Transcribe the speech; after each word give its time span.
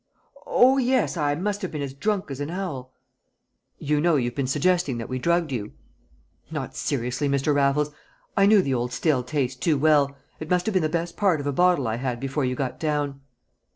"Oh, 0.47 0.79
yes! 0.79 1.15
I 1.15 1.35
must 1.35 1.61
have 1.61 1.69
been 1.71 1.83
as 1.83 1.93
drunk 1.93 2.31
as 2.31 2.39
an 2.39 2.49
owl." 2.49 2.91
"You 3.77 4.01
know 4.01 4.15
you've 4.15 4.33
been 4.33 4.47
suggesting 4.47 4.97
that 4.97 5.07
we 5.09 5.19
drugged 5.19 5.51
you?" 5.51 5.73
"Not 6.49 6.75
seriously, 6.75 7.29
Mr. 7.29 7.53
Raffles. 7.53 7.91
I 8.35 8.47
knew 8.47 8.63
the 8.63 8.73
old 8.73 8.91
stale 8.93 9.21
taste 9.21 9.61
too 9.61 9.77
well. 9.77 10.17
It 10.39 10.49
must 10.49 10.65
have 10.65 10.73
been 10.73 10.81
the 10.81 10.89
best 10.89 11.17
part 11.17 11.39
of 11.39 11.45
a 11.45 11.51
bottle 11.53 11.87
I 11.87 11.97
had 11.97 12.19
before 12.19 12.43
you 12.45 12.55
got 12.55 12.79
down." 12.79 13.21